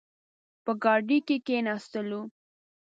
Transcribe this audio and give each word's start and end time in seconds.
په 0.63 0.71
ګاډۍ 0.83 1.17
کې 1.27 1.35
کښېناستلو. 1.45 2.21